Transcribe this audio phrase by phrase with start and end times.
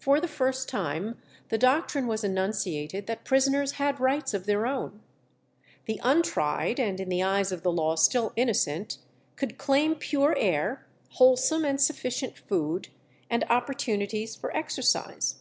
[0.00, 1.16] For the first time
[1.48, 5.00] the doctrine was enunciated that prisoners had rights of their own.
[5.84, 8.98] The untried, and in the eyes of the law still innocent,
[9.36, 12.88] could claim pure air, wholesome and sufficient food,
[13.30, 15.36] and opportunities for exercise.